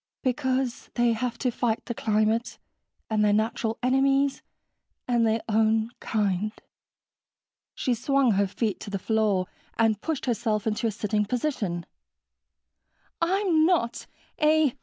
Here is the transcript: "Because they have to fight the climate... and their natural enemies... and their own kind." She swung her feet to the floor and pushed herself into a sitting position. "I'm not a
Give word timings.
"Because 0.23 0.89
they 0.95 1.13
have 1.13 1.37
to 1.37 1.51
fight 1.51 1.85
the 1.85 1.93
climate... 1.93 2.57
and 3.07 3.23
their 3.23 3.31
natural 3.33 3.77
enemies... 3.83 4.41
and 5.07 5.27
their 5.27 5.43
own 5.47 5.91
kind." 5.99 6.51
She 7.75 7.93
swung 7.93 8.31
her 8.31 8.47
feet 8.47 8.79
to 8.79 8.89
the 8.89 8.97
floor 8.97 9.45
and 9.77 10.01
pushed 10.01 10.25
herself 10.25 10.65
into 10.65 10.87
a 10.87 10.91
sitting 10.91 11.25
position. 11.25 11.85
"I'm 13.21 13.63
not 13.63 14.07
a 14.41 14.73